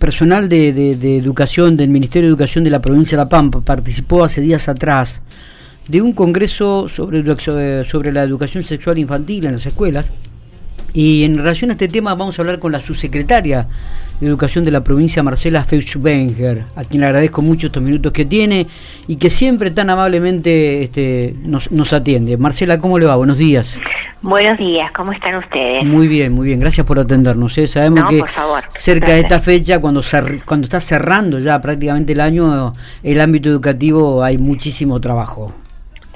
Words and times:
personal 0.00 0.48
de, 0.48 0.72
de, 0.72 1.18
educación 1.18 1.76
del 1.76 1.90
Ministerio 1.90 2.26
de 2.26 2.32
Educación 2.32 2.64
de 2.64 2.70
la 2.70 2.80
provincia 2.80 3.16
de 3.18 3.24
La 3.24 3.28
Pampa 3.28 3.60
participó 3.60 4.24
hace 4.24 4.40
días 4.40 4.66
atrás 4.66 5.20
de 5.86 6.00
un 6.00 6.14
congreso 6.14 6.88
sobre, 6.88 7.22
sobre 7.84 8.10
la 8.10 8.22
educación 8.22 8.64
sexual 8.64 8.98
infantil 8.98 9.44
en 9.44 9.52
las 9.52 9.66
escuelas. 9.66 10.10
Y 10.92 11.24
en 11.24 11.38
relación 11.38 11.70
a 11.70 11.74
este 11.74 11.88
tema 11.88 12.14
vamos 12.14 12.38
a 12.38 12.42
hablar 12.42 12.58
con 12.58 12.72
la 12.72 12.80
subsecretaria 12.80 13.66
de 14.20 14.26
Educación 14.26 14.64
de 14.64 14.70
la 14.70 14.84
provincia, 14.84 15.22
Marcela 15.22 15.64
Feuchbenger, 15.64 16.64
a 16.76 16.84
quien 16.84 17.00
le 17.00 17.06
agradezco 17.06 17.40
mucho 17.40 17.68
estos 17.68 17.82
minutos 17.82 18.12
que 18.12 18.24
tiene 18.24 18.66
y 19.06 19.16
que 19.16 19.30
siempre 19.30 19.70
tan 19.70 19.88
amablemente 19.88 20.82
este, 20.82 21.34
nos, 21.44 21.72
nos 21.72 21.92
atiende. 21.92 22.36
Marcela, 22.36 22.78
¿cómo 22.78 22.98
le 22.98 23.06
va? 23.06 23.16
Buenos 23.16 23.38
días. 23.38 23.80
Buenos 24.22 24.58
días, 24.58 24.92
¿cómo 24.92 25.12
están 25.12 25.36
ustedes? 25.36 25.82
Muy 25.82 26.06
bien, 26.06 26.32
muy 26.32 26.46
bien, 26.46 26.60
gracias 26.60 26.86
por 26.86 26.98
atendernos. 26.98 27.56
¿eh? 27.56 27.66
Sabemos 27.66 28.04
que 28.10 28.22
cerca 28.68 29.12
de 29.12 29.20
esta 29.20 29.40
fecha, 29.40 29.80
cuando, 29.80 30.02
cuando 30.44 30.66
está 30.66 30.78
cerrando 30.78 31.38
ya 31.38 31.58
prácticamente 31.58 32.12
el 32.12 32.20
año, 32.20 32.74
el 33.02 33.20
ámbito 33.20 33.48
educativo 33.48 34.22
hay 34.22 34.36
muchísimo 34.36 35.00
trabajo. 35.00 35.54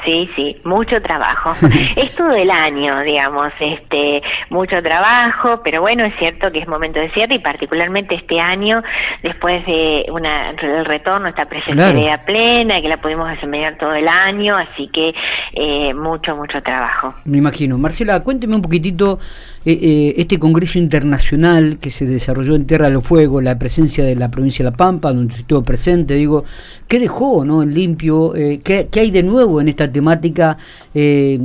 Sí, 0.05 0.29
sí, 0.37 0.57
mucho 0.65 1.01
trabajo. 1.01 1.53
es 1.97 2.15
todo 2.15 2.33
el 2.33 2.51
año, 2.51 3.01
digamos, 3.01 3.53
este, 3.59 4.23
mucho 4.51 4.83
trabajo, 4.83 5.61
pero 5.65 5.81
bueno, 5.81 6.05
es 6.05 6.15
cierto 6.19 6.53
que 6.53 6.59
es 6.59 6.69
momento 6.69 7.01
de 7.01 7.11
cierre 7.13 7.37
y 7.37 7.39
particularmente 7.39 8.15
este 8.15 8.39
año, 8.39 8.83
después 9.23 9.65
de 9.67 10.07
una, 10.11 10.51
el 10.51 10.85
retorno, 10.85 11.29
esta 11.29 11.47
presencialidad 11.47 12.25
plena, 12.25 12.83
que 12.83 12.89
la 12.89 12.99
pudimos 12.99 13.29
desempeñar 13.31 13.79
todo 13.79 13.95
el 13.95 14.09
año, 14.09 14.57
así 14.57 14.89
que 14.89 15.15
eh, 15.55 15.95
mucho, 15.95 16.37
mucho 16.37 16.63
trabajo. 16.63 17.15
Me 17.25 17.39
imagino. 17.39 17.79
Marcela, 17.79 18.23
cuénteme 18.23 18.57
un 18.57 18.63
poquitito 18.63 19.19
eh, 19.67 19.79
eh, 19.81 20.15
este 20.19 20.39
Congreso 20.39 20.79
Internacional 20.79 21.79
que 21.79 21.91
se 21.91 22.05
desarrolló 22.07 22.55
en 22.55 22.67
Tierra 22.67 22.91
del 22.91 23.01
Fuego, 23.01 23.41
la 23.41 23.59
presencia 23.59 24.05
de 24.05 24.15
la 24.15 24.31
provincia 24.31 24.65
de 24.65 24.71
La 24.71 24.77
Pampa, 24.77 25.13
donde 25.13 25.35
estuvo 25.35 25.63
presente, 25.63 26.15
digo, 26.15 26.45
¿qué 26.87 27.01
dejó 27.01 27.45
no, 27.45 27.63
en 27.63 27.73
limpio? 27.73 28.37
Eh, 28.37 28.61
¿qué, 28.63 28.89
hay 28.95 29.11
de 29.11 29.23
nuevo 29.23 29.61
en 29.61 29.69
esta 29.69 29.91
temática 29.91 30.57
que, 30.93 31.41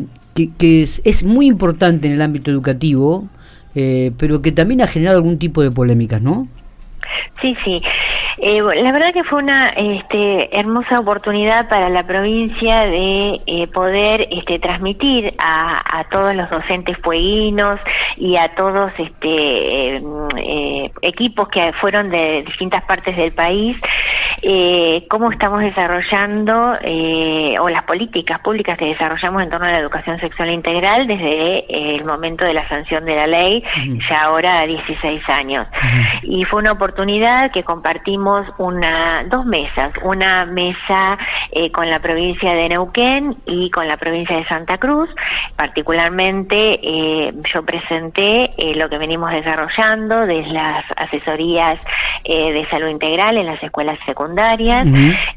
que 0.57 0.83
es, 0.83 1.23
muy 1.23 1.47
importante 1.47 2.07
en 2.07 2.13
el 2.13 2.21
ámbito 2.21 2.51
educativo, 2.51 3.27
pero 3.73 4.41
que 4.41 4.51
también 4.51 4.81
ha 4.81 4.87
generado 4.87 5.17
algún 5.17 5.37
tipo 5.37 5.61
de 5.61 5.71
polémicas, 5.71 6.21
¿no? 6.21 6.47
Sí, 7.41 7.55
sí. 7.63 7.81
Eh, 8.41 8.61
la 8.61 8.91
verdad 8.91 9.13
que 9.13 9.23
fue 9.23 9.39
una 9.39 9.69
este, 9.69 10.57
hermosa 10.57 10.99
oportunidad 10.99 11.67
para 11.67 11.89
la 11.89 12.03
provincia 12.03 12.79
de 12.81 13.37
eh, 13.45 13.67
poder 13.67 14.27
este, 14.31 14.59
transmitir 14.59 15.33
a, 15.39 16.05
todos 16.11 16.33
los 16.33 16.49
docentes 16.49 16.97
fueguinos 16.99 17.79
y 18.17 18.37
a 18.37 18.47
todos 18.55 18.91
este, 18.97 19.97
eh, 19.97 20.91
equipos 21.01 21.49
que 21.49 21.71
fueron 21.73 22.09
de 22.09 22.43
distintas 22.43 22.83
partes 22.85 23.15
del 23.15 23.31
país 23.33 23.77
eh, 24.41 25.05
cómo 25.09 25.31
estamos 25.31 25.61
desarrollando 25.61 26.77
eh, 26.81 27.55
o 27.59 27.69
las 27.69 27.83
políticas 27.83 28.39
públicas 28.39 28.77
que 28.77 28.87
desarrollamos 28.87 29.43
en 29.43 29.49
torno 29.49 29.67
a 29.67 29.71
la 29.71 29.79
educación 29.79 30.19
sexual 30.19 30.49
integral 30.49 31.07
desde 31.07 31.59
eh, 31.59 31.95
el 31.95 32.05
momento 32.05 32.45
de 32.45 32.53
la 32.53 32.67
sanción 32.67 33.05
de 33.05 33.15
la 33.15 33.27
ley, 33.27 33.63
ya 34.09 34.23
ahora 34.23 34.59
a 34.59 34.65
16 34.65 35.21
años. 35.29 35.67
Y 36.23 36.43
fue 36.45 36.59
una 36.59 36.71
oportunidad 36.71 37.51
que 37.51 37.63
compartimos 37.63 38.47
una 38.57 39.23
dos 39.29 39.45
mesas, 39.45 39.91
una 40.03 40.45
mesa 40.45 41.17
eh, 41.51 41.71
con 41.71 41.89
la 41.89 41.99
provincia 41.99 42.53
de 42.53 42.69
Neuquén 42.69 43.35
y 43.45 43.69
con 43.71 43.87
la 43.87 43.97
provincia 43.97 44.37
de 44.37 44.45
Santa 44.45 44.77
Cruz. 44.77 45.09
Particularmente 45.57 46.79
yo 47.53 47.63
presenté 47.65 48.49
lo 48.75 48.89
que 48.89 48.97
venimos 48.97 49.31
desarrollando 49.31 50.25
desde 50.25 50.51
las 50.51 50.85
asesorías 50.95 51.79
de 52.29 52.67
salud 52.69 52.89
integral 52.89 53.37
en 53.37 53.47
las 53.47 53.61
escuelas 53.63 53.97
secundarias 54.05 54.87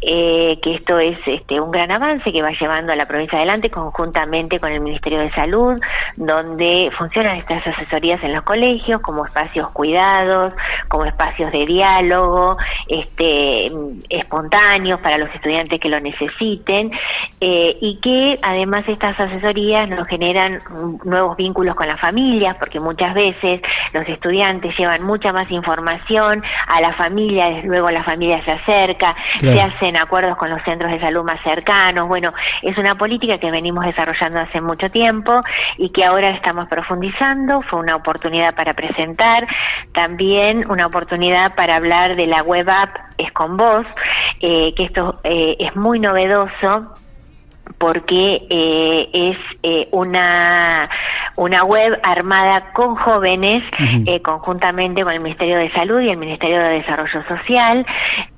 eh, 0.00 0.58
que 0.60 0.74
esto 0.74 0.98
es 0.98 1.16
este, 1.26 1.60
un 1.60 1.70
gran 1.70 1.90
avance 1.90 2.32
que 2.32 2.42
va 2.42 2.50
llevando 2.50 2.92
a 2.92 2.96
la 2.96 3.06
provincia 3.06 3.38
adelante 3.38 3.70
conjuntamente 3.70 4.58
con 4.58 4.72
el 4.72 4.80
Ministerio 4.80 5.20
de 5.20 5.30
Salud, 5.30 5.80
donde 6.16 6.90
funcionan 6.98 7.36
estas 7.36 7.66
asesorías 7.66 8.22
en 8.22 8.32
los 8.34 8.42
colegios 8.42 9.00
como 9.00 9.24
espacios 9.24 9.70
cuidados, 9.70 10.52
como 10.88 11.04
espacios 11.04 11.50
de 11.52 11.66
diálogo, 11.66 12.56
este, 12.88 13.72
espontáneos 14.10 15.00
para 15.00 15.18
los 15.18 15.32
estudiantes 15.34 15.80
que 15.80 15.88
lo 15.88 16.00
necesiten, 16.00 16.90
eh, 17.40 17.76
y 17.80 18.00
que 18.00 18.38
además 18.42 18.84
estas 18.88 19.18
asesorías 19.18 19.88
nos 19.88 20.06
generan 20.08 20.58
nuevos 21.04 21.36
vínculos 21.36 21.74
con 21.74 21.88
las 21.88 22.00
familias, 22.00 22.56
porque 22.58 22.80
muchas 22.80 23.14
veces 23.14 23.60
los 23.94 24.08
estudiantes 24.08 24.76
llevan 24.76 25.02
mucha 25.04 25.32
más 25.32 25.50
información 25.50 26.42
a 26.66 26.80
la 26.82 26.92
familia, 26.94 27.62
luego 27.64 27.88
la 27.90 28.04
familia 28.04 28.44
se 28.44 28.52
acerca, 28.52 29.14
se 29.40 29.60
hacen 29.60 29.96
acuerdos 29.96 30.36
con 30.36 30.50
los 30.50 30.62
centros 30.64 30.90
de 30.92 31.00
salud 31.00 31.24
más 31.24 31.40
cercanos. 31.42 32.08
Bueno, 32.08 32.32
es 32.60 32.76
una 32.76 32.96
política 32.96 33.38
que 33.38 33.50
venimos 33.50 33.84
desarrollando 33.84 34.40
hace 34.40 34.60
mucho 34.60 34.88
tiempo 34.90 35.40
y 35.78 35.90
que 35.90 36.04
ahora 36.04 36.30
estamos 36.30 36.68
profundizando. 36.68 37.62
Fue 37.62 37.78
una 37.78 37.96
oportunidad 37.96 38.54
para 38.54 38.74
presentar, 38.74 39.46
también 39.92 40.70
una 40.70 40.86
oportunidad 40.86 41.54
para 41.54 41.76
hablar 41.76 42.16
de 42.16 42.26
la 42.26 42.42
web 42.42 42.68
app 42.68 42.96
Es 43.16 43.32
con 43.32 43.56
Vos, 43.56 43.86
eh, 44.40 44.74
que 44.74 44.84
esto 44.84 45.20
eh, 45.24 45.56
es 45.58 45.76
muy 45.76 46.00
novedoso 46.00 46.94
porque 47.78 48.46
eh, 48.50 49.08
es 49.12 49.88
una 49.92 50.88
una 51.36 51.64
web 51.64 51.98
armada 52.02 52.72
con 52.72 52.96
jóvenes, 52.96 53.62
eh, 54.06 54.20
conjuntamente 54.22 55.02
con 55.02 55.12
el 55.12 55.20
Ministerio 55.20 55.56
de 55.56 55.70
Salud 55.72 56.00
y 56.00 56.10
el 56.10 56.16
Ministerio 56.16 56.58
de 56.58 56.68
Desarrollo 56.80 57.22
Social, 57.26 57.86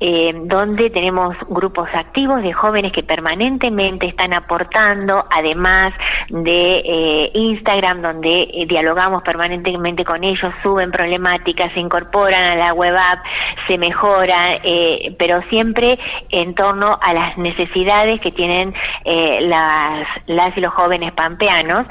eh, 0.00 0.32
donde 0.44 0.90
tenemos 0.90 1.36
grupos 1.48 1.88
activos 1.94 2.42
de 2.42 2.52
jóvenes 2.52 2.92
que 2.92 3.02
permanentemente 3.02 4.06
están 4.06 4.32
aportando, 4.32 5.24
además 5.30 5.92
de 6.28 6.82
eh, 6.84 7.30
Instagram, 7.34 8.02
donde 8.02 8.64
dialogamos 8.68 9.22
permanentemente 9.22 10.04
con 10.04 10.22
ellos, 10.24 10.52
suben 10.62 10.90
problemáticas, 10.90 11.72
se 11.72 11.80
incorporan 11.80 12.42
a 12.42 12.56
la 12.56 12.72
web 12.72 12.94
app, 12.94 13.24
se 13.66 13.78
mejora, 13.78 14.60
pero 15.18 15.42
siempre 15.48 15.98
en 16.30 16.54
torno 16.54 16.98
a 17.00 17.12
las 17.12 17.38
necesidades 17.38 18.20
que 18.20 18.30
tienen 18.30 18.74
las, 19.04 20.06
las 20.26 20.56
y 20.56 20.60
los 20.60 20.72
jóvenes 20.74 21.12
pampeanos. 21.12 21.86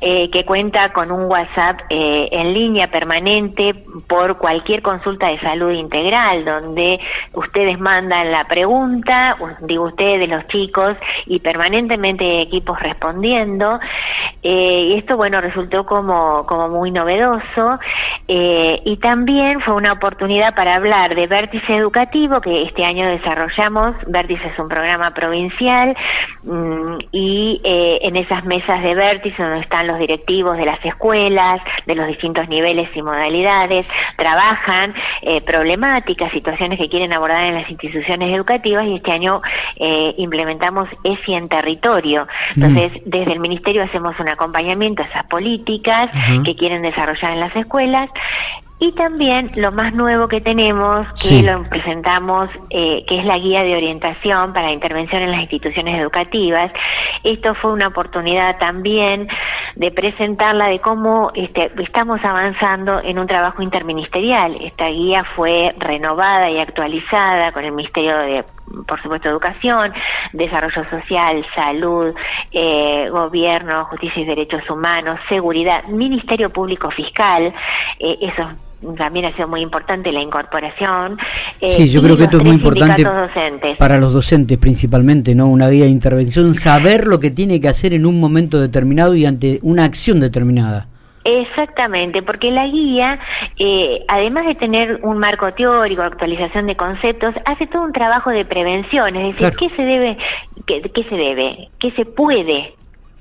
Eh, 0.00 0.30
que 0.30 0.44
cuenta 0.44 0.92
con 0.92 1.10
un 1.10 1.24
WhatsApp 1.24 1.80
eh, 1.90 2.28
en 2.30 2.54
línea 2.54 2.88
permanente 2.88 3.74
por 4.06 4.38
cualquier 4.38 4.80
consulta 4.80 5.26
de 5.26 5.40
salud 5.40 5.72
integral, 5.72 6.44
donde 6.44 7.00
ustedes 7.32 7.80
mandan 7.80 8.30
la 8.30 8.44
pregunta, 8.44 9.36
digo 9.62 9.86
ustedes, 9.86 10.28
los 10.28 10.46
chicos, 10.46 10.96
y 11.26 11.40
permanentemente 11.40 12.42
equipos 12.42 12.78
respondiendo. 12.78 13.80
Eh, 14.44 14.90
y 14.90 14.98
esto, 14.98 15.16
bueno, 15.16 15.40
resultó 15.40 15.84
como, 15.84 16.46
como 16.46 16.68
muy 16.68 16.92
novedoso. 16.92 17.80
y 18.28 18.96
también 18.98 19.60
fue 19.60 19.74
una 19.74 19.94
oportunidad 19.94 20.54
para 20.54 20.76
hablar 20.76 21.16
de 21.16 21.26
Vértice 21.26 21.74
Educativo, 21.74 22.40
que 22.40 22.62
este 22.62 22.84
año 22.84 23.08
desarrollamos. 23.08 23.96
Vértice 24.06 24.46
es 24.46 24.58
un 24.60 24.68
programa 24.68 25.10
provincial 25.10 25.96
mm, 26.44 26.98
y 27.10 27.60
en 27.64 28.14
esas 28.14 28.44
mesas 28.44 28.80
de 28.82 28.94
Vértice 28.94 29.42
donde 29.42 29.60
están 29.60 29.87
los 29.88 29.98
directivos 29.98 30.56
de 30.56 30.66
las 30.66 30.84
escuelas, 30.84 31.60
de 31.88 31.94
los 31.94 32.06
distintos 32.06 32.48
niveles 32.48 32.88
y 32.94 33.02
modalidades, 33.02 33.90
trabajan 34.16 34.94
eh, 35.22 35.40
problemáticas, 35.40 36.30
situaciones 36.32 36.78
que 36.78 36.88
quieren 36.88 37.14
abordar 37.14 37.44
en 37.44 37.54
las 37.54 37.70
instituciones 37.70 38.36
educativas 38.36 38.86
y 38.86 38.96
este 38.96 39.10
año 39.10 39.40
eh, 39.76 40.14
implementamos 40.18 40.88
ESI 41.02 41.32
en 41.32 41.48
territorio. 41.48 42.28
Entonces, 42.54 42.92
desde 43.06 43.32
el 43.32 43.40
Ministerio 43.40 43.82
hacemos 43.82 44.14
un 44.20 44.28
acompañamiento 44.28 45.02
a 45.02 45.06
esas 45.06 45.26
políticas 45.26 46.10
que 46.44 46.54
quieren 46.54 46.82
desarrollar 46.82 47.32
en 47.32 47.40
las 47.40 47.56
escuelas 47.56 48.10
y 48.80 48.92
también 48.92 49.50
lo 49.56 49.72
más 49.72 49.92
nuevo 49.92 50.28
que 50.28 50.40
tenemos, 50.40 51.06
que 51.20 51.42
lo 51.42 51.64
presentamos, 51.64 52.48
eh, 52.70 53.04
que 53.08 53.18
es 53.18 53.24
la 53.24 53.36
guía 53.36 53.64
de 53.64 53.74
orientación 53.74 54.52
para 54.52 54.70
intervención 54.70 55.22
en 55.22 55.32
las 55.32 55.40
instituciones 55.40 56.00
educativas. 56.00 56.70
Esto 57.24 57.56
fue 57.56 57.72
una 57.72 57.88
oportunidad 57.88 58.56
también 58.58 59.26
de 59.74 59.90
presentarla 59.90 60.68
de 60.68 60.78
cómo 60.78 61.32
este, 61.34 61.70
estamos 61.82 62.20
avanzando 62.24 63.00
en 63.02 63.18
un 63.18 63.26
trabajo 63.26 63.62
interministerial. 63.62 64.56
Esta 64.60 64.88
guía 64.88 65.24
fue 65.36 65.74
renovada 65.78 66.50
y 66.50 66.58
actualizada 66.58 67.52
con 67.52 67.64
el 67.64 67.72
Ministerio 67.72 68.16
de, 68.18 68.44
por 68.86 69.00
supuesto, 69.02 69.28
Educación, 69.28 69.92
Desarrollo 70.32 70.88
Social, 70.90 71.46
Salud, 71.54 72.14
eh, 72.52 73.08
Gobierno, 73.10 73.84
Justicia 73.86 74.22
y 74.22 74.26
Derechos 74.26 74.68
Humanos, 74.70 75.18
Seguridad, 75.28 75.84
Ministerio 75.84 76.50
Público 76.50 76.90
Fiscal. 76.90 77.52
Eh, 77.98 78.18
esos 78.20 78.52
también 78.96 79.24
ha 79.24 79.30
sido 79.30 79.48
muy 79.48 79.60
importante 79.60 80.12
la 80.12 80.22
incorporación. 80.22 81.18
Eh, 81.60 81.76
sí, 81.76 81.90
yo 81.90 82.00
creo 82.00 82.16
que 82.16 82.24
esto 82.24 82.38
es 82.38 82.44
muy 82.44 82.54
importante 82.54 83.04
para 83.76 83.98
los 83.98 84.12
docentes 84.12 84.56
principalmente, 84.58 85.34
¿no? 85.34 85.48
Una 85.48 85.68
guía 85.68 85.84
de 85.84 85.90
intervención, 85.90 86.54
saber 86.54 87.06
lo 87.06 87.18
que 87.18 87.30
tiene 87.30 87.60
que 87.60 87.68
hacer 87.68 87.92
en 87.94 88.06
un 88.06 88.20
momento 88.20 88.60
determinado 88.60 89.14
y 89.14 89.26
ante 89.26 89.58
una 89.62 89.84
acción 89.84 90.20
determinada. 90.20 90.86
Exactamente, 91.30 92.22
porque 92.22 92.50
la 92.50 92.66
guía, 92.66 93.18
eh, 93.58 94.02
además 94.08 94.46
de 94.46 94.54
tener 94.54 95.00
un 95.02 95.18
marco 95.18 95.52
teórico, 95.52 96.00
actualización 96.00 96.66
de 96.66 96.74
conceptos, 96.74 97.34
hace 97.44 97.66
todo 97.66 97.82
un 97.82 97.92
trabajo 97.92 98.30
de 98.30 98.46
prevención, 98.46 99.14
es 99.14 99.36
decir, 99.36 99.54
qué 99.58 99.68
se 99.76 99.82
debe, 99.82 100.16
qué, 100.66 100.80
qué 100.80 101.04
se 101.04 101.14
debe, 101.16 101.68
qué 101.78 101.90
se 101.90 102.06
puede 102.06 102.72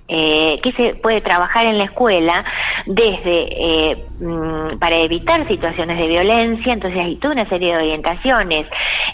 eh, 0.08 0.60
que 0.64 0.72
se 0.74 0.96
puede 0.96 1.22
trabajar 1.22 1.66
en 1.66 1.78
la 1.78 1.86
escuela 1.86 2.46
desde 2.86 3.92
eh, 3.92 4.06
mm, 4.20 4.78
para 4.80 4.98
evitar 5.00 5.46
situaciones 5.48 5.98
de 5.98 6.08
violencia, 6.08 6.74
entonces 6.74 7.00
hay 7.00 7.18
toda 7.18 7.34
una 7.34 7.50
serie 7.50 7.74
de 7.74 7.78
orientaciones, 7.78 8.68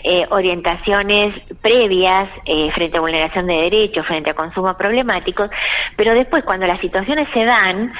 eh, 0.03 0.27
orientaciones 0.29 1.33
previas 1.61 2.29
eh, 2.45 2.69
frente 2.73 2.97
a 2.97 3.01
vulneración 3.01 3.47
de 3.47 3.55
derechos, 3.55 4.05
frente 4.05 4.31
a 4.31 4.35
consumos 4.35 4.75
problemáticos, 4.75 5.49
pero 5.95 6.13
después 6.13 6.43
cuando 6.43 6.67
las 6.67 6.79
situaciones 6.79 7.27
se 7.33 7.43
dan, 7.43 7.91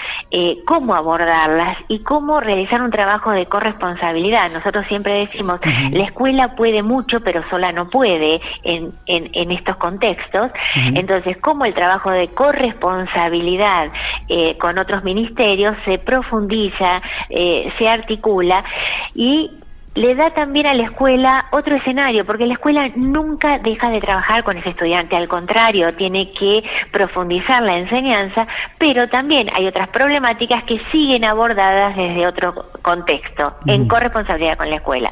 cómo 0.65 0.95
abordarlas 0.95 1.77
y 1.88 2.00
cómo 2.00 2.39
realizar 2.39 2.81
un 2.81 2.91
trabajo 2.91 3.31
de 3.31 3.45
corresponsabilidad. 3.45 4.51
Nosotros 4.51 4.85
siempre 4.88 5.13
decimos, 5.13 5.59
la 5.91 6.06
escuela 6.06 6.56
puede 6.56 6.81
mucho, 6.81 7.21
pero 7.21 7.44
sola 7.50 7.71
no 7.71 7.89
puede 7.89 8.41
en, 8.63 8.91
en, 9.06 9.30
en 9.33 9.51
estos 9.51 9.77
contextos, 9.77 10.51
entonces 10.75 11.38
cómo 11.38 11.65
el 11.65 11.74
trabajo 11.74 12.12
de 12.12 12.27
corresponsabilidad 12.30 12.74
responsabilidad 12.74 13.91
eh, 14.27 14.57
con 14.57 14.77
otros 14.77 15.03
ministerios 15.03 15.75
se 15.85 15.97
profundiza, 16.00 17.01
eh, 17.30 17.71
se 17.77 17.88
articula 17.88 18.63
y 19.15 19.51
le 19.95 20.16
da 20.16 20.31
también 20.31 20.66
a 20.66 20.74
la 20.74 20.84
escuela 20.84 21.45
otro 21.51 21.75
escenario, 21.75 22.25
porque 22.25 22.48
la 22.48 22.54
escuela 22.54 22.90
nunca 22.95 23.60
deja 23.60 23.90
de 23.92 24.01
trabajar 24.01 24.44
con 24.44 24.57
ese 24.57 24.69
estudiante, 24.69 25.16
al 25.16 25.28
contrario, 25.28 25.94
tiene 25.94 26.31
que 26.31 26.63
profundizar 26.92 27.62
la 27.62 27.78
enseñanza, 27.78 28.48
pero 28.80 29.07
también 29.10 29.50
hay 29.56 29.68
otras 29.68 29.90
problemáticas 29.90 30.63
que 30.63 30.81
siguen 30.92 31.24
abordadas 31.25 31.95
desde 31.95 32.25
otro 32.25 32.54
contexto, 32.81 33.54
en 33.68 33.88
corresponsabilidad 33.88 34.57
con 34.57 34.69
la 34.69 34.78
escuela. 34.78 35.12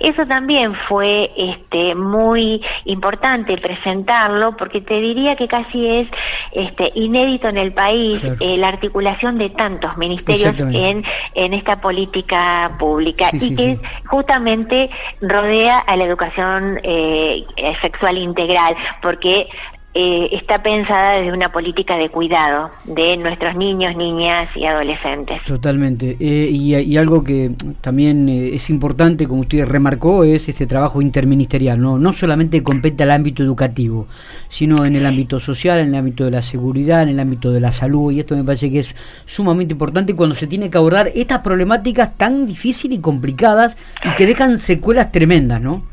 Eso 0.00 0.26
también 0.26 0.74
fue 0.88 1.30
este, 1.36 1.94
muy 1.94 2.62
importante 2.86 3.58
presentarlo, 3.58 4.56
porque 4.56 4.80
te 4.80 4.94
diría 4.94 5.36
que 5.36 5.46
casi 5.46 5.86
es 5.86 6.08
este, 6.52 6.90
inédito 6.94 7.48
en 7.48 7.58
el 7.58 7.72
país 7.72 8.22
eh, 8.40 8.56
la 8.56 8.68
articulación 8.68 9.36
de 9.38 9.50
tantos 9.50 9.96
ministerios 9.98 10.58
en, 10.58 11.04
en 11.34 11.54
esta 11.54 11.80
política 11.80 12.72
pública 12.78 13.30
y 13.32 13.54
que 13.54 13.78
justamente 14.22 14.88
rodea 15.20 15.78
a 15.80 15.96
la 15.96 16.04
educación 16.04 16.80
eh, 16.84 17.44
sexual 17.82 18.16
integral, 18.18 18.76
porque 19.02 19.48
eh, 19.94 20.30
está 20.32 20.62
pensada 20.62 21.18
desde 21.18 21.32
una 21.32 21.52
política 21.52 21.98
de 21.98 22.08
cuidado 22.08 22.70
de 22.84 23.14
nuestros 23.18 23.54
niños, 23.56 23.94
niñas 23.94 24.48
y 24.56 24.64
adolescentes. 24.64 25.44
Totalmente. 25.44 26.16
Eh, 26.18 26.48
y, 26.50 26.96
algo 26.96 27.22
que 27.22 27.52
también 27.82 28.26
eh, 28.28 28.54
es 28.54 28.70
importante, 28.70 29.28
como 29.28 29.42
usted 29.42 29.66
remarcó, 29.66 30.24
es 30.24 30.48
este 30.48 30.66
trabajo 30.66 31.02
interministerial. 31.02 31.78
No, 31.78 31.98
no 31.98 32.14
solamente 32.14 32.62
compete 32.62 33.02
al 33.02 33.10
ámbito 33.10 33.42
educativo, 33.42 34.06
sino 34.48 34.86
en 34.86 34.96
el 34.96 35.04
ámbito 35.04 35.38
social, 35.40 35.80
en 35.80 35.88
el 35.88 35.96
ámbito 35.96 36.24
de 36.24 36.30
la 36.30 36.42
seguridad, 36.42 37.02
en 37.02 37.10
el 37.10 37.20
ámbito 37.20 37.52
de 37.52 37.60
la 37.60 37.70
salud. 37.70 38.12
Y 38.12 38.20
esto 38.20 38.34
me 38.34 38.44
parece 38.44 38.70
que 38.70 38.78
es 38.78 38.96
sumamente 39.26 39.74
importante 39.74 40.16
cuando 40.16 40.34
se 40.34 40.46
tiene 40.46 40.70
que 40.70 40.78
abordar 40.78 41.08
estas 41.14 41.40
problemáticas 41.40 42.16
tan 42.16 42.46
difíciles 42.46 42.98
y 42.98 43.02
complicadas 43.02 43.76
y 44.04 44.14
que 44.14 44.24
dejan 44.24 44.56
secuelas 44.56 45.12
tremendas, 45.12 45.60
¿no? 45.60 45.91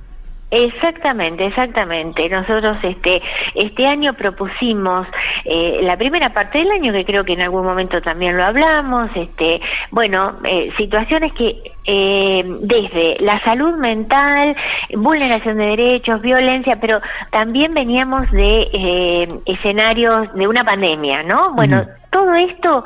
Exactamente, 0.51 1.45
exactamente. 1.45 2.27
Nosotros 2.27 2.77
este 2.81 3.21
este 3.53 3.85
año 3.85 4.13
propusimos 4.13 5.07
eh, 5.45 5.79
la 5.83 5.95
primera 5.95 6.33
parte 6.33 6.57
del 6.57 6.71
año 6.71 6.91
que 6.91 7.05
creo 7.05 7.23
que 7.23 7.33
en 7.33 7.43
algún 7.43 7.63
momento 7.63 8.01
también 8.01 8.35
lo 8.35 8.43
hablamos. 8.43 9.11
Este, 9.15 9.61
bueno, 9.91 10.37
eh, 10.43 10.71
situaciones 10.75 11.33
que 11.33 11.61
eh, 11.85 12.43
desde 12.61 13.17
la 13.19 13.39
salud 13.43 13.75
mental, 13.75 14.55
vulneración 14.95 15.57
de 15.57 15.65
derechos, 15.65 16.19
violencia, 16.21 16.77
pero 16.81 16.99
también 17.29 17.75
veníamos 17.75 18.29
de 18.31 19.41
escenarios 19.45 20.33
de 20.33 20.47
una 20.47 20.63
pandemia, 20.63 21.23
¿no? 21.23 21.53
Bueno. 21.53 21.85
Todo 22.11 22.33
esto 22.33 22.83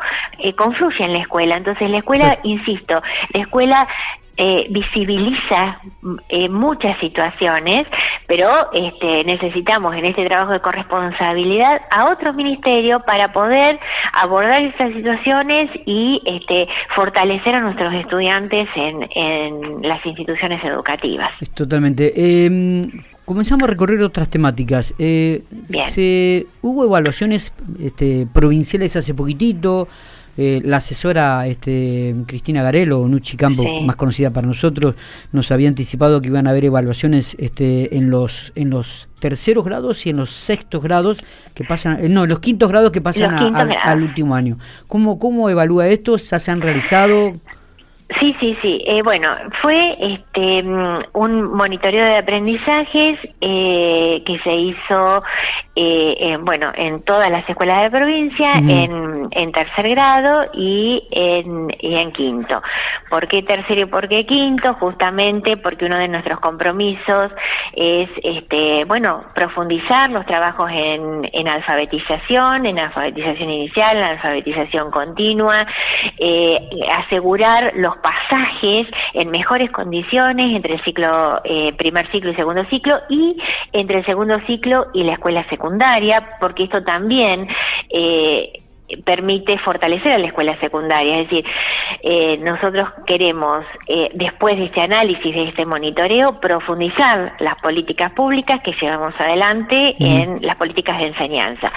confluye 0.57 1.05
en 1.05 1.13
la 1.13 1.19
escuela, 1.19 1.55
entonces 1.55 1.89
la 1.89 1.99
escuela, 1.99 2.39
insisto, 2.43 3.01
la 3.33 3.41
escuela 3.43 3.87
eh, 4.37 4.67
visibiliza 4.69 5.79
eh, 6.29 6.49
muchas 6.49 6.99
situaciones, 6.99 7.87
pero 8.27 8.49
este, 8.73 9.23
necesitamos 9.25 9.95
en 9.95 10.05
este 10.05 10.25
trabajo 10.25 10.53
de 10.53 10.59
corresponsabilidad 10.59 11.81
a 11.91 12.11
otros 12.11 12.35
ministerios 12.35 13.03
para 13.03 13.31
poder 13.31 13.79
abordar 14.13 14.61
estas 14.63 14.93
situaciones 14.93 15.69
y 15.85 16.21
este, 16.25 16.67
fortalecer 16.95 17.55
a 17.55 17.61
nuestros 17.61 17.93
estudiantes 17.93 18.67
en, 18.75 19.07
en 19.15 19.81
las 19.87 20.05
instituciones 20.05 20.63
educativas. 20.63 21.31
Totalmente. 21.53 22.13
Eh, 22.15 22.81
comenzamos 23.25 23.67
a 23.67 23.71
recorrer 23.71 24.01
otras 24.01 24.29
temáticas. 24.29 24.93
Eh, 24.99 25.43
se, 25.65 26.47
hubo 26.61 26.85
evaluaciones 26.85 27.53
este, 27.79 28.27
provinciales 28.31 28.95
hace 28.95 29.13
poquitito. 29.13 29.87
Eh, 30.35 30.61
la 30.63 30.77
asesora 30.77 31.45
este, 31.47 32.15
Cristina 32.25 32.63
Garelo, 32.63 33.07
Nuchi 33.07 33.37
Campo, 33.37 33.81
más 33.81 33.95
conocida 33.95 34.31
para 34.31 34.47
nosotros, 34.47 34.95
nos 35.31 35.51
había 35.51 35.69
anticipado 35.69 36.21
que 36.21 36.27
iban 36.27 36.47
a 36.47 36.49
haber 36.49 36.65
evaluaciones 36.65 37.35
este, 37.37 37.95
en 37.95 38.09
los 38.09 38.51
en 38.55 38.71
los 38.71 39.07
terceros 39.19 39.63
grados 39.63 40.05
y 40.05 40.09
en 40.09 40.17
los 40.17 40.31
sextos 40.31 40.83
grados 40.83 41.23
que 41.53 41.63
pasan, 41.63 42.03
eh, 42.03 42.09
no, 42.09 42.23
en 42.23 42.29
los 42.29 42.39
quintos 42.39 42.67
grados 42.67 42.91
que 42.91 42.99
pasan 42.99 43.55
al, 43.55 44.03
último 44.03 44.35
año. 44.35 44.57
¿Cómo, 44.87 45.19
¿Cómo 45.19 45.49
evalúa 45.49 45.87
esto? 45.87 46.17
¿Ya 46.17 46.39
se 46.39 46.51
han 46.51 46.61
realizado? 46.61 47.33
Sí, 48.19 48.35
sí, 48.39 48.57
sí. 48.61 48.81
Eh, 48.85 49.01
bueno, 49.01 49.29
fue 49.61 49.95
este 49.97 50.61
mm, 50.61 51.03
un 51.13 51.55
monitoreo 51.55 52.05
de 52.05 52.17
aprendizajes 52.17 53.17
eh, 53.39 54.21
que 54.25 54.39
se 54.39 54.51
hizo, 54.51 55.19
eh, 55.75 56.15
en, 56.19 56.45
bueno, 56.45 56.71
en 56.75 57.01
todas 57.03 57.29
las 57.31 57.47
escuelas 57.49 57.83
de 57.83 57.91
provincia, 57.91 58.53
en, 58.53 59.29
en, 59.31 59.51
tercer 59.51 59.89
grado 59.89 60.43
y 60.53 61.01
en, 61.11 61.69
y 61.79 61.95
en 61.95 62.11
quinto. 62.11 62.61
¿Por 63.09 63.27
qué 63.27 63.41
tercero 63.41 63.81
y 63.81 63.85
por 63.85 64.07
qué 64.07 64.25
quinto? 64.25 64.73
Justamente 64.75 65.57
porque 65.57 65.85
uno 65.85 65.97
de 65.97 66.07
nuestros 66.07 66.39
compromisos 66.39 67.31
es, 67.73 68.11
este, 68.21 68.85
bueno, 68.85 69.23
profundizar 69.33 70.11
los 70.11 70.25
trabajos 70.25 70.69
en, 70.71 71.29
en 71.31 71.47
alfabetización, 71.47 72.65
en 72.65 72.79
alfabetización 72.79 73.49
inicial, 73.49 73.97
en 73.97 74.03
alfabetización 74.03 74.91
continua, 74.91 75.65
asegurar 76.97 77.71
los 77.75 77.95
pasajes 78.03 78.87
en 79.13 79.31
mejores 79.31 79.71
condiciones 79.71 80.55
entre 80.55 80.75
el 80.75 80.83
ciclo, 80.83 81.41
eh, 81.43 81.73
primer 81.73 82.05
ciclo 82.11 82.31
y 82.31 82.35
segundo 82.35 82.63
ciclo 82.65 82.99
y 83.09 83.33
entre 83.71 83.99
el 83.99 84.05
segundo 84.05 84.39
ciclo 84.45 84.87
y 84.93 85.03
la 85.03 85.13
escuela 85.13 85.47
secundaria, 85.49 86.37
porque 86.39 86.63
esto 86.63 86.83
también 86.83 87.47
eh, 87.89 88.53
permite 89.05 89.57
fortalecer 89.59 90.11
a 90.13 90.17
la 90.17 90.27
escuela 90.27 90.55
secundaria. 90.57 91.19
Es 91.19 91.29
decir, 91.29 91.45
eh, 92.01 92.37
nosotros 92.37 92.89
queremos, 93.05 93.65
eh, 93.87 94.09
después 94.13 94.57
de 94.57 94.65
este 94.65 94.81
análisis, 94.81 95.33
de 95.33 95.45
este 95.45 95.65
monitoreo, 95.65 96.39
profundizar 96.39 97.33
las 97.39 97.55
políticas 97.61 98.11
públicas 98.13 98.61
que 98.61 98.73
llevamos 98.79 99.13
adelante 99.19 99.95
en 99.99 100.45
las 100.45 100.57
políticas 100.57 100.99
de 100.99 101.07
enseñanza. 101.07 101.71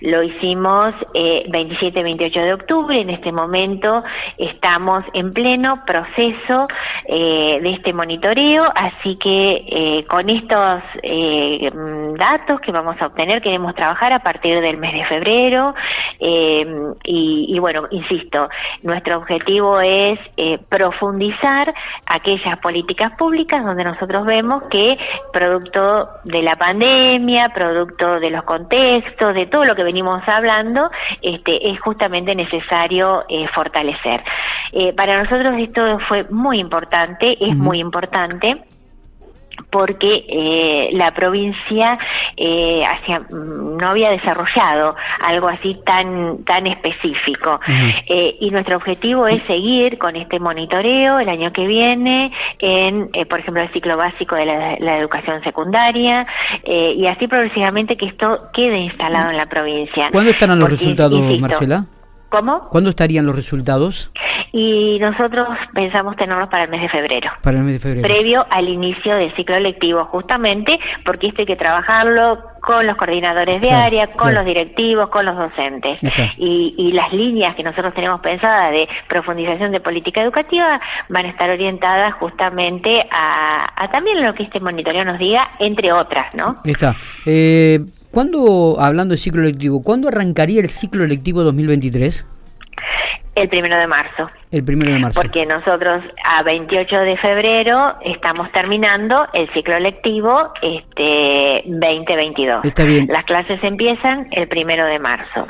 Lo 0.00 0.22
hicimos 0.22 0.94
eh, 1.14 1.44
27 1.48 2.02
28 2.02 2.40
de 2.40 2.52
octubre. 2.54 3.00
En 3.00 3.10
este 3.10 3.32
momento 3.32 4.02
estamos 4.36 5.04
en 5.12 5.32
pleno 5.32 5.84
proceso 5.84 6.68
eh, 7.06 7.58
de 7.62 7.70
este 7.70 7.92
monitoreo, 7.92 8.64
así 8.74 9.16
que 9.16 9.64
eh, 9.66 10.04
con 10.08 10.28
estos 10.30 10.82
datos 12.18 12.60
que 12.60 12.72
vamos 12.72 12.96
a 13.00 13.06
obtener 13.06 13.40
queremos 13.42 13.74
trabajar 13.74 14.12
a 14.12 14.18
partir 14.20 14.60
del 14.60 14.76
mes 14.76 14.94
de 14.94 15.04
febrero. 15.06 15.74
Y, 16.20 17.46
y, 17.48 17.58
bueno, 17.58 17.84
insisto, 17.90 18.48
nuestro 18.82 19.18
objetivo 19.18 19.80
es 19.80 20.18
profundizar 20.68 21.72
aquellas 22.06 22.58
políticas 22.58 23.12
públicas 23.16 23.64
donde 23.64 23.84
nosotros 23.84 24.26
vemos 24.26 24.64
que 24.70 24.96
producto 25.32 26.08
de 26.24 26.42
la 26.42 26.56
pandemia, 26.56 27.50
producto 27.50 28.20
de 28.20 28.30
los 28.30 28.44
contextos, 28.44 29.34
de 29.34 29.46
todo 29.46 29.64
lo 29.64 29.74
que 29.74 29.77
venimos 29.84 30.22
hablando, 30.26 30.90
este, 31.22 31.70
es 31.70 31.80
justamente 31.80 32.34
necesario 32.34 33.24
eh, 33.28 33.46
fortalecer. 33.54 34.22
Eh, 34.72 34.92
para 34.92 35.22
nosotros 35.22 35.54
esto 35.58 35.98
fue 36.00 36.24
muy 36.30 36.58
importante, 36.58 37.36
es 37.40 37.56
muy 37.56 37.80
importante 37.80 38.64
porque 39.70 40.24
eh, 40.28 40.88
la 40.92 41.12
provincia 41.12 41.98
eh, 42.36 42.82
hacia, 42.84 43.20
mm, 43.20 43.76
no 43.76 43.88
había 43.88 44.10
desarrollado 44.10 44.94
algo 45.20 45.48
así 45.48 45.76
tan 45.84 46.44
tan 46.44 46.66
específico 46.66 47.60
eh, 48.06 48.36
y 48.40 48.50
nuestro 48.50 48.76
objetivo 48.76 49.26
es 49.26 49.42
seguir 49.46 49.98
con 49.98 50.16
este 50.16 50.38
monitoreo 50.38 51.18
el 51.18 51.28
año 51.28 51.52
que 51.52 51.66
viene 51.66 52.32
en 52.58 53.10
eh, 53.12 53.26
por 53.26 53.40
ejemplo 53.40 53.62
el 53.62 53.72
ciclo 53.72 53.96
básico 53.96 54.36
de 54.36 54.46
la, 54.46 54.98
educación 54.98 55.42
secundaria 55.44 56.26
y 56.64 57.06
así 57.06 57.28
progresivamente 57.28 57.96
que 57.96 58.06
esto 58.06 58.36
quede 58.52 58.78
instalado 58.78 59.30
en 59.30 59.36
la 59.36 59.46
provincia 59.46 60.08
¿cuándo 60.10 60.30
estarán 60.30 60.58
los 60.58 60.70
resultados 60.70 61.20
Marcela? 61.40 61.84
¿Cómo? 62.28 62.68
¿Cuándo 62.68 62.90
estarían 62.90 63.24
los 63.24 63.34
resultados? 63.34 64.12
Y 64.52 64.98
nosotros 65.00 65.48
pensamos 65.74 66.16
tenerlos 66.16 66.48
para 66.48 66.64
el 66.64 66.70
mes 66.70 66.82
de 66.82 66.88
febrero. 66.88 67.30
Para 67.42 67.58
el 67.58 67.64
mes 67.64 67.74
de 67.74 67.78
febrero. 67.80 68.08
Previo 68.08 68.46
al 68.50 68.68
inicio 68.68 69.16
del 69.16 69.34
ciclo 69.34 69.58
lectivo, 69.60 70.04
justamente 70.06 70.78
porque 71.04 71.28
esto 71.28 71.42
hay 71.42 71.46
que 71.46 71.56
trabajarlo 71.56 72.42
con 72.60 72.86
los 72.86 72.96
coordinadores 72.96 73.60
de 73.60 73.70
área, 73.70 74.08
con 74.08 74.34
los 74.34 74.44
directivos, 74.44 75.08
con 75.08 75.24
los 75.24 75.36
docentes. 75.36 75.98
Y, 76.36 76.74
y, 76.76 76.92
las 76.92 77.12
líneas 77.12 77.54
que 77.54 77.62
nosotros 77.62 77.94
tenemos 77.94 78.20
pensadas 78.20 78.72
de 78.72 78.88
profundización 79.08 79.72
de 79.72 79.80
política 79.80 80.22
educativa 80.22 80.80
van 81.08 81.26
a 81.26 81.28
estar 81.30 81.48
orientadas 81.48 82.14
justamente 82.14 83.06
a, 83.10 83.64
a 83.76 83.90
también 83.90 84.22
lo 84.22 84.34
que 84.34 84.42
este 84.42 84.60
monitoreo 84.60 85.04
nos 85.04 85.18
diga, 85.18 85.52
entre 85.58 85.92
otras, 85.92 86.34
¿no? 86.34 86.56
Está. 86.64 86.96
Eh, 87.24 87.80
¿Cuándo, 88.10 88.76
hablando 88.80 89.12
de 89.12 89.18
ciclo 89.18 89.42
lectivo, 89.42 89.82
¿cuándo 89.82 90.08
arrancaría 90.08 90.60
el 90.60 90.68
ciclo 90.68 91.06
lectivo 91.06 91.42
2023? 91.44 92.26
El 93.34 93.48
primero 93.48 93.78
de 93.78 93.86
marzo. 93.86 94.28
El 94.50 94.64
primero 94.64 94.92
de 94.92 94.98
marzo. 94.98 95.20
Porque 95.20 95.44
nosotros 95.44 96.02
a 96.24 96.42
28 96.42 96.96
de 97.00 97.16
febrero 97.18 97.96
estamos 98.02 98.50
terminando 98.52 99.26
el 99.32 99.52
ciclo 99.52 99.78
lectivo 99.78 100.52
este 100.62 101.62
2022. 101.66 102.64
Está 102.64 102.84
bien. 102.84 103.06
Las 103.08 103.24
clases 103.24 103.62
empiezan 103.62 104.26
el 104.30 104.48
primero 104.48 104.86
de 104.86 104.98
marzo. 104.98 105.46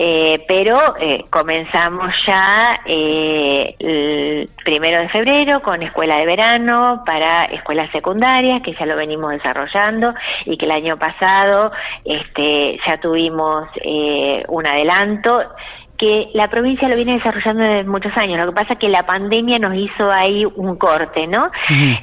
Eh, 0.00 0.44
pero 0.46 0.94
eh, 1.00 1.24
comenzamos 1.28 2.14
ya 2.24 2.82
eh, 2.86 3.74
el 3.80 4.48
primero 4.64 5.00
de 5.00 5.08
febrero 5.08 5.60
con 5.60 5.82
escuela 5.82 6.18
de 6.18 6.24
verano 6.24 7.02
para 7.04 7.46
escuelas 7.46 7.90
secundarias, 7.90 8.62
que 8.62 8.74
ya 8.74 8.86
lo 8.86 8.94
venimos 8.94 9.32
desarrollando 9.32 10.14
y 10.44 10.56
que 10.56 10.66
el 10.66 10.70
año 10.70 10.96
pasado 10.98 11.72
este, 12.04 12.78
ya 12.86 13.00
tuvimos 13.00 13.68
un 14.48 14.66
adelanto 14.68 15.40
que 15.98 16.30
la 16.32 16.48
provincia 16.48 16.88
lo 16.88 16.96
viene 16.96 17.14
desarrollando 17.14 17.62
desde 17.62 17.90
muchos 17.90 18.16
años. 18.16 18.38
Lo 18.38 18.52
que 18.52 18.60
pasa 18.60 18.74
es 18.74 18.78
que 18.78 18.88
la 18.88 19.04
pandemia 19.04 19.58
nos 19.58 19.74
hizo 19.74 20.10
ahí 20.10 20.44
un 20.44 20.76
corte, 20.76 21.26
¿no? 21.26 21.48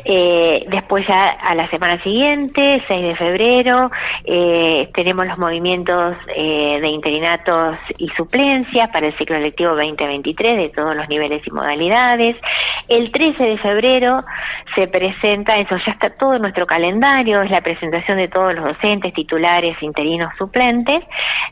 eh, 0.05 0.65
después 0.67 1.07
ya 1.07 1.25
a 1.25 1.55
la 1.55 1.69
semana 1.69 2.01
siguiente, 2.03 2.83
6 2.87 3.07
de 3.07 3.15
febrero, 3.15 3.89
eh, 4.25 4.89
tenemos 4.93 5.25
los 5.25 5.37
movimientos 5.37 6.15
eh, 6.35 6.79
de 6.81 6.87
interinatos 6.89 7.77
y 7.97 8.09
suplencias 8.09 8.89
para 8.89 9.07
el 9.07 9.17
ciclo 9.17 9.37
electivo 9.37 9.75
2023 9.75 10.57
de 10.57 10.69
todos 10.69 10.93
los 10.93 11.07
niveles 11.07 11.41
y 11.47 11.51
modalidades. 11.51 12.35
El 12.89 13.11
13 13.11 13.43
de 13.43 13.57
febrero 13.57 14.19
se 14.75 14.87
presenta, 14.87 15.57
eso 15.57 15.75
ya 15.85 15.93
está 15.93 16.09
todo 16.09 16.35
en 16.35 16.41
nuestro 16.41 16.65
calendario, 16.65 17.41
es 17.41 17.49
la 17.49 17.61
presentación 17.61 18.17
de 18.17 18.27
todos 18.27 18.53
los 18.55 18.65
docentes, 18.65 19.13
titulares, 19.13 19.81
interinos, 19.81 20.33
suplentes, 20.37 21.03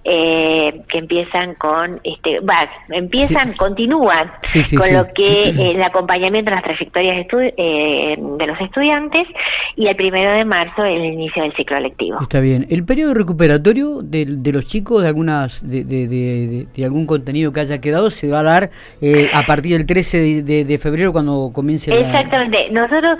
eh, 0.03 0.81
que 0.89 0.99
empiezan 0.99 1.55
con 1.55 2.01
este 2.03 2.32
va, 2.41 2.69
empiezan, 2.89 3.53
continúan 3.53 4.31
con 4.77 4.93
lo 4.93 5.07
que 5.13 5.49
eh, 5.49 5.71
el 5.75 5.83
acompañamiento 5.83 6.49
de 6.49 6.55
las 6.55 6.63
trayectorias 6.63 7.27
eh, 7.31 8.15
de 8.17 8.47
los 8.47 8.59
estudiantes 8.61 9.27
y 9.75 9.87
el 9.87 9.95
primero 9.95 10.31
de 10.33 10.45
marzo 10.45 10.83
el 10.83 11.03
inicio 11.05 11.43
del 11.43 11.53
ciclo 11.55 11.79
lectivo. 11.79 12.19
Está 12.21 12.39
bien. 12.39 12.65
¿El 12.69 12.85
periodo 12.85 13.13
recuperatorio 13.13 14.01
de, 14.01 14.25
los 14.53 14.67
chicos 14.67 15.01
de 15.01 15.07
algunas 15.07 15.67
de, 15.67 16.67
algún 16.83 17.05
contenido 17.05 17.51
que 17.51 17.61
haya 17.61 17.79
quedado 17.79 18.09
se 18.11 18.29
va 18.29 18.39
a 18.39 18.43
dar 18.43 18.69
eh, 19.01 19.29
a 19.33 19.43
partir 19.43 19.77
del 19.77 19.85
13 19.85 20.43
de, 20.43 20.77
febrero 20.77 21.11
cuando 21.11 21.51
comience 21.53 21.93
Exactamente. 21.93 22.69
Nosotros 22.71 23.19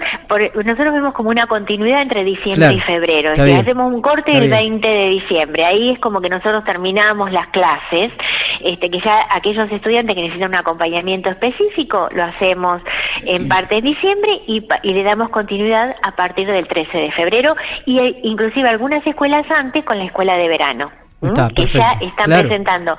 nosotros 0.55 0.93
vemos 0.93 1.13
como 1.13 1.29
una 1.29 1.45
continuidad 1.45 2.01
entre 2.01 2.23
diciembre 2.23 2.73
y 2.73 2.79
febrero. 2.81 3.35
Si 3.35 3.51
hacemos 3.51 3.93
un 3.93 4.01
corte 4.01 4.35
el 4.35 4.49
20 4.49 4.87
de 4.87 5.09
diciembre. 5.09 5.65
Ahí 5.65 5.91
es 5.91 5.99
como 5.99 6.21
que 6.21 6.29
nosotros 6.29 6.63
terminamos 6.63 7.31
las 7.31 7.47
clases, 7.47 8.11
este 8.61 8.89
que 8.89 8.99
ya 9.03 9.25
aquellos 9.29 9.71
estudiantes 9.71 10.15
que 10.15 10.21
necesitan 10.21 10.49
un 10.49 10.57
acompañamiento 10.57 11.29
específico 11.29 12.07
lo 12.11 12.23
hacemos 12.23 12.81
en 13.25 13.47
parte 13.47 13.77
en 13.77 13.85
diciembre 13.85 14.41
y, 14.47 14.65
le 14.83 15.03
damos 15.03 15.29
continuidad 15.29 15.95
a 16.03 16.15
partir 16.15 16.47
del 16.47 16.67
13 16.67 16.97
de 16.97 17.11
febrero 17.11 17.55
y 17.85 17.99
e, 17.99 18.19
inclusive 18.23 18.69
algunas 18.69 19.05
escuelas 19.05 19.45
antes 19.51 19.83
con 19.83 19.97
la 19.97 20.05
escuela 20.05 20.35
de 20.37 20.47
verano. 20.47 20.91
que 21.55 21.65
ya 21.65 21.93
están 22.01 22.41
presentando 22.41 22.97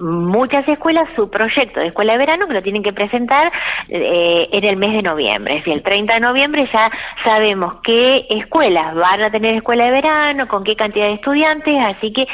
muchas 0.00 0.66
escuelas 0.68 1.08
su 1.14 1.30
proyecto 1.30 1.78
de 1.80 1.86
escuela 1.86 2.14
de 2.14 2.18
verano 2.18 2.46
que 2.48 2.54
lo 2.54 2.62
tienen 2.62 2.82
que 2.82 2.92
presentar 2.92 3.52
eh, 3.88 4.48
en 4.50 4.64
el 4.64 4.76
mes 4.76 4.92
de 4.92 5.02
noviembre. 5.02 5.54
Es 5.54 5.60
decir, 5.60 5.74
el 5.74 5.82
30 5.82 6.14
de 6.14 6.20
noviembre 6.20 6.68
ya 6.72 6.90
sabemos 7.24 7.76
qué 7.84 8.26
escuelas 8.30 8.94
van 8.94 9.22
a 9.22 9.30
tener 9.30 9.54
escuela 9.54 9.84
de 9.84 9.92
verano, 9.92 10.48
con 10.48 10.64
qué 10.64 10.74
cantidad 10.74 11.06
de 11.06 11.14
estudiantes, 11.14 11.74
así 11.86 12.12
que 12.12 12.26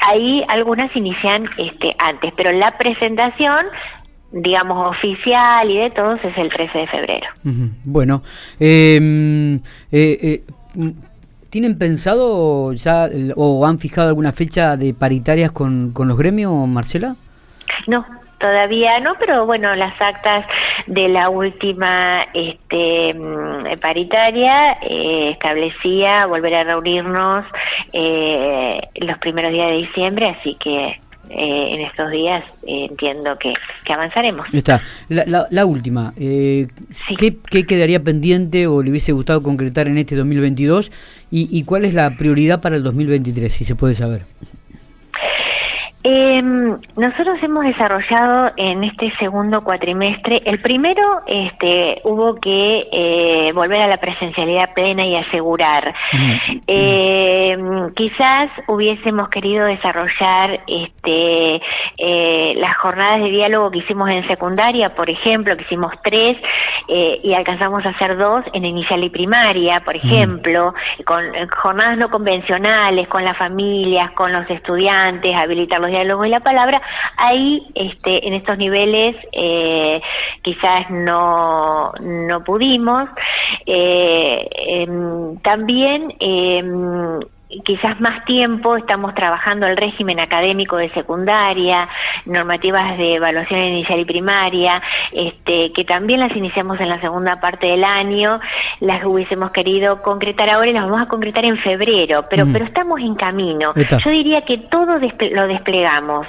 ahí 0.00 0.44
algunas 0.48 0.94
inician 0.96 1.48
este, 1.58 1.94
antes, 1.98 2.32
pero 2.36 2.52
la 2.52 2.76
presentación 2.76 3.66
digamos, 4.34 4.96
oficial 4.96 5.70
y 5.70 5.78
de 5.78 5.90
todos 5.90 6.18
es 6.24 6.36
el 6.36 6.50
13 6.50 6.78
de 6.78 6.86
febrero. 6.88 7.26
Bueno, 7.84 8.22
em, 8.58 9.56
eh, 9.56 9.60
eh, 9.92 10.42
¿tienen 11.50 11.78
pensado 11.78 12.72
ya 12.72 13.06
o 13.36 13.64
han 13.64 13.78
fijado 13.78 14.08
alguna 14.08 14.32
fecha 14.32 14.76
de 14.76 14.92
paritarias 14.92 15.52
con, 15.52 15.92
con 15.92 16.08
los 16.08 16.18
gremios, 16.18 16.52
Marcela? 16.66 17.14
No, 17.86 18.04
todavía 18.38 18.98
no, 19.00 19.14
pero 19.18 19.46
bueno, 19.46 19.74
las 19.74 19.94
actas 20.00 20.44
de 20.86 21.08
la 21.08 21.28
última 21.28 22.26
este, 22.34 23.14
mm, 23.14 23.78
paritaria 23.80 24.72
eh, 24.82 25.30
establecía 25.30 26.26
volver 26.26 26.56
a 26.56 26.64
reunirnos 26.64 27.46
eh, 27.94 28.80
los 28.96 29.18
primeros 29.18 29.52
días 29.52 29.68
de 29.68 29.76
diciembre, 29.76 30.26
así 30.28 30.56
que 30.56 30.86
eh, 31.30 31.74
en 31.74 31.80
estos 31.82 32.10
días 32.10 32.44
entiendo 32.66 33.38
que, 33.38 33.54
avanzaremos. 33.88 34.46
Está. 34.52 34.82
La, 35.08 35.64
última, 35.64 36.12
¿qué, 36.16 36.68
¿qué, 37.50 37.64
quedaría 37.64 38.02
pendiente 38.02 38.66
o 38.66 38.82
le 38.82 38.90
hubiese 38.90 39.12
gustado 39.12 39.42
concretar 39.42 39.86
en 39.86 39.96
este 39.96 40.16
2022 40.16 40.90
y, 41.30 41.48
y 41.56 41.64
cuál 41.64 41.84
es 41.84 41.94
la 41.94 42.10
prioridad 42.16 42.60
para 42.60 42.76
el 42.76 42.82
2023, 42.82 43.52
si 43.52 43.64
se 43.64 43.76
puede 43.76 43.94
saber? 43.94 44.22
Eh, 46.06 46.42
nosotros 46.96 47.38
hemos 47.42 47.64
desarrollado 47.64 48.52
en 48.58 48.84
este 48.84 49.10
segundo 49.18 49.62
cuatrimestre, 49.62 50.42
el 50.44 50.60
primero 50.60 51.22
este, 51.26 52.02
hubo 52.04 52.34
que 52.34 52.88
eh, 52.92 53.52
volver 53.54 53.80
a 53.80 53.88
la 53.88 53.96
presencialidad 53.96 54.74
plena 54.74 55.06
y 55.06 55.16
asegurar. 55.16 55.94
Eh, 56.66 57.56
quizás 57.96 58.50
hubiésemos 58.68 59.28
querido 59.30 59.64
desarrollar 59.64 60.60
este, 60.66 61.60
eh, 61.96 62.54
las 62.56 62.76
jornadas 62.76 63.22
de 63.22 63.30
diálogo 63.30 63.70
que 63.70 63.78
hicimos 63.78 64.10
en 64.10 64.28
secundaria, 64.28 64.94
por 64.94 65.08
ejemplo, 65.08 65.56
que 65.56 65.62
hicimos 65.62 65.92
tres 66.02 66.36
y 66.86 67.32
alcanzamos 67.32 67.84
a 67.86 67.90
hacer 67.90 68.18
dos 68.18 68.44
en 68.52 68.66
inicial 68.66 69.02
y 69.02 69.08
primaria, 69.08 69.80
por 69.84 69.96
ejemplo, 69.96 70.74
con 71.06 71.24
jornadas 71.48 71.96
no 71.96 72.10
convencionales, 72.10 73.08
con 73.08 73.24
las 73.24 73.38
familias, 73.38 74.10
con 74.12 74.32
los 74.32 74.48
estudiantes, 74.50 75.34
habilitarlos 75.34 75.93
diálogo 75.94 76.24
y 76.24 76.30
la 76.30 76.40
palabra, 76.40 76.82
ahí 77.16 77.66
este, 77.74 78.26
en 78.26 78.34
estos 78.34 78.58
niveles 78.58 79.16
eh, 79.32 80.00
quizás 80.42 80.90
no, 80.90 81.92
no 82.00 82.44
pudimos. 82.44 83.08
Eh, 83.66 84.48
em, 84.66 85.38
también 85.38 86.14
em, 86.20 87.20
quizás 87.64 88.00
más 88.00 88.24
tiempo 88.24 88.76
estamos 88.76 89.14
trabajando 89.14 89.66
el 89.66 89.76
régimen 89.76 90.20
académico 90.20 90.76
de 90.76 90.90
secundaria, 90.92 91.88
normativas 92.26 92.96
de 92.98 93.14
evaluación 93.14 93.60
inicial 93.60 94.00
y 94.00 94.04
primaria, 94.04 94.82
este, 95.12 95.72
que 95.72 95.84
también 95.84 96.20
las 96.20 96.34
iniciamos 96.36 96.80
en 96.80 96.88
la 96.88 97.00
segunda 97.00 97.40
parte 97.40 97.66
del 97.66 97.84
año, 97.84 98.40
las 98.80 99.04
hubiésemos 99.04 99.50
querido 99.50 100.02
concretar 100.02 100.50
ahora 100.50 100.70
y 100.70 100.72
las 100.72 100.84
vamos 100.84 101.02
a 101.02 101.08
concretar 101.08 101.44
en 101.44 101.58
febrero, 101.58 102.26
pero, 102.28 102.46
pero 102.52 102.64
estamos 102.64 103.00
en 103.00 103.14
camino. 103.14 103.72
Yo 103.74 104.10
diría 104.10 104.40
que 104.42 104.58
todo 104.58 104.98
lo 104.98 105.46
desplegamos. 105.46 106.26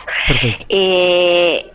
Eh, 0.69 1.71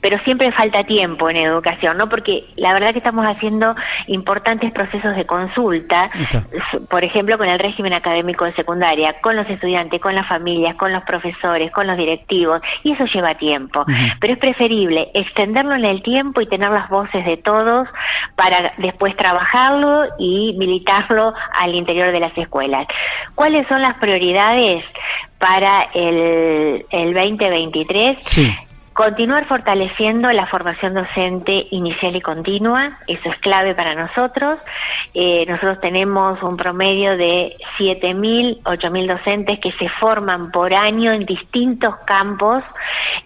pero 0.00 0.18
siempre 0.24 0.52
falta 0.52 0.84
tiempo 0.84 1.30
en 1.30 1.36
educación, 1.36 1.96
¿no? 1.96 2.08
Porque 2.08 2.44
la 2.56 2.72
verdad 2.72 2.92
que 2.92 2.98
estamos 2.98 3.26
haciendo 3.26 3.74
importantes 4.06 4.72
procesos 4.72 5.16
de 5.16 5.26
consulta, 5.26 6.10
por 6.88 7.04
ejemplo, 7.04 7.36
con 7.38 7.48
el 7.48 7.58
régimen 7.58 7.92
académico 7.92 8.44
de 8.44 8.54
secundaria, 8.54 9.16
con 9.20 9.36
los 9.36 9.48
estudiantes, 9.48 10.00
con 10.00 10.14
las 10.14 10.26
familias, 10.28 10.76
con 10.76 10.92
los 10.92 11.04
profesores, 11.04 11.70
con 11.72 11.86
los 11.86 11.96
directivos, 11.96 12.60
y 12.84 12.92
eso 12.92 13.04
lleva 13.06 13.34
tiempo. 13.34 13.84
Pero 14.20 14.32
es 14.32 14.38
preferible 14.38 15.10
extenderlo 15.14 15.74
en 15.74 15.84
el 15.84 16.02
tiempo 16.02 16.40
y 16.40 16.46
tener 16.46 16.70
las 16.70 16.88
voces 16.88 17.24
de 17.24 17.36
todos 17.36 17.88
para 18.36 18.72
después 18.78 19.16
trabajarlo 19.16 20.04
y 20.18 20.54
militarlo 20.58 21.34
al 21.58 21.74
interior 21.74 22.12
de 22.12 22.20
las 22.20 22.36
escuelas. 22.36 22.86
¿Cuáles 23.34 23.66
son 23.68 23.82
las 23.82 23.96
prioridades 23.98 24.84
para 25.38 25.88
el, 25.94 26.84
el 26.90 27.14
2023? 27.14 28.18
Sí 28.22 28.50
Continuar 29.00 29.46
fortaleciendo 29.46 30.30
la 30.30 30.46
formación 30.48 30.92
docente 30.92 31.68
inicial 31.70 32.16
y 32.16 32.20
continua, 32.20 32.98
eso 33.06 33.30
es 33.30 33.38
clave 33.38 33.74
para 33.74 33.94
nosotros, 33.94 34.58
Eh, 35.14 35.44
nosotros 35.48 35.80
tenemos 35.80 36.40
un 36.42 36.56
promedio 36.56 37.16
de 37.16 37.56
7.000, 37.78 38.62
8.000 38.62 39.06
docentes 39.08 39.58
que 39.58 39.72
se 39.72 39.88
forman 39.98 40.52
por 40.52 40.72
año 40.72 41.12
en 41.12 41.24
distintos 41.24 41.96
campos. 42.06 42.62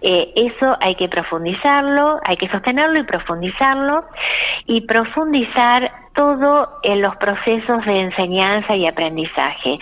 Eh, 0.01 0.33
eso 0.35 0.75
hay 0.81 0.95
que 0.95 1.07
profundizarlo, 1.07 2.19
hay 2.25 2.37
que 2.37 2.49
sostenerlo 2.49 2.99
y 2.99 3.03
profundizarlo 3.03 4.05
y 4.65 4.81
profundizar 4.81 5.91
todo 6.15 6.79
en 6.81 7.01
los 7.01 7.15
procesos 7.17 7.85
de 7.85 7.99
enseñanza 7.99 8.75
y 8.75 8.87
aprendizaje. 8.87 9.77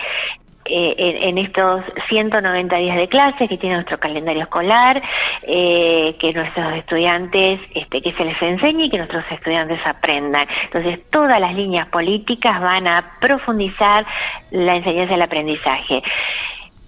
Eh, 0.66 1.28
en, 1.28 1.36
estos 1.36 1.82
190 2.08 2.76
días 2.76 2.96
de 2.96 3.06
clases 3.08 3.50
que 3.50 3.58
tiene 3.58 3.74
nuestro 3.74 3.98
calendario 3.98 4.44
escolar, 4.44 5.02
eh, 5.42 6.16
que 6.18 6.32
nuestros 6.32 6.72
estudiantes, 6.74 7.60
este, 7.74 8.00
que 8.00 8.12
se 8.12 8.24
les 8.24 8.40
enseñe 8.40 8.84
y 8.84 8.90
que 8.90 8.96
nuestros 8.96 9.24
estudiantes 9.30 9.78
aprendan. 9.84 10.46
Entonces, 10.64 11.00
todas 11.10 11.38
las 11.38 11.54
líneas 11.54 11.86
políticas 11.88 12.62
van 12.62 12.88
a 12.88 13.04
profundizar 13.20 14.06
la 14.52 14.76
enseñanza 14.76 15.12
y 15.12 15.16
el 15.16 15.22
aprendizaje. 15.22 16.02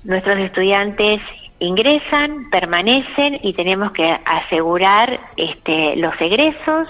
Nuestros 0.05 0.39
estudiantes 0.39 1.21
ingresan, 1.59 2.49
permanecen 2.51 3.41
y 3.43 3.53
tenemos 3.53 3.93
que 3.93 4.09
asegurar 4.25 5.21
este, 5.37 5.97
los 5.97 6.15
egresos, 6.19 6.89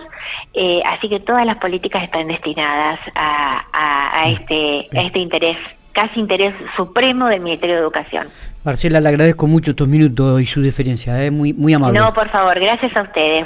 eh, 0.55 0.83
así 0.85 1.09
que 1.09 1.19
todas 1.19 1.47
las 1.47 1.57
políticas 1.57 2.05
están 2.05 2.28
destinadas 2.28 3.00
a, 3.16 3.64
a, 3.73 4.28
este, 4.28 4.88
a 4.97 5.02
este 5.02 5.19
interés 5.19 5.57
casi 5.97 6.21
interés 6.21 6.55
supremo 6.76 7.26
del 7.26 7.41
Ministerio 7.41 7.76
de 7.76 7.81
Educación. 7.81 8.29
Marcela, 8.65 9.00
le 9.00 9.09
agradezco 9.09 9.47
mucho 9.47 9.71
estos 9.71 9.88
minutos 9.88 10.41
y 10.41 10.47
su 10.47 10.61
diferencia, 10.61 11.21
es 11.23 11.29
¿eh? 11.29 11.31
muy, 11.31 11.53
muy 11.53 11.73
amable. 11.73 11.99
No, 11.99 12.12
por 12.12 12.29
favor, 12.29 12.59
gracias 12.61 12.95
a 12.97 13.03
ustedes. 13.03 13.45